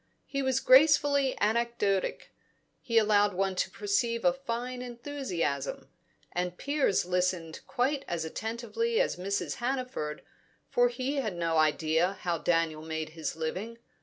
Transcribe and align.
He 0.25 0.41
was 0.41 0.59
gracefully 0.59 1.37
anecdotic; 1.39 2.33
he 2.81 2.97
allowed 2.97 3.35
one 3.35 3.53
to 3.57 3.69
perceive 3.69 4.25
a 4.25 4.33
fine 4.33 4.81
enthusiasm. 4.81 5.89
And 6.31 6.57
Piers 6.57 7.05
listened 7.05 7.59
quite 7.67 8.03
as 8.07 8.25
attentively 8.25 8.99
as 8.99 9.17
Mrs. 9.17 9.57
Hannaford, 9.57 10.23
for 10.71 10.89
he 10.89 11.17
had 11.17 11.35
no 11.35 11.57
idea 11.57 12.13
how 12.21 12.39
Daniel 12.39 12.81
made 12.81 13.09
his 13.09 13.35
living. 13.35 13.77